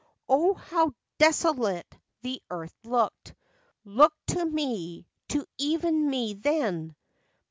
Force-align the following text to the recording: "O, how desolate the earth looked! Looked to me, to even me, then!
"O, 0.27 0.55
how 0.55 0.93
desolate 1.19 1.85
the 2.23 2.41
earth 2.49 2.73
looked! 2.83 3.35
Looked 3.83 4.29
to 4.29 4.43
me, 4.43 5.05
to 5.27 5.45
even 5.59 6.09
me, 6.09 6.33
then! 6.33 6.95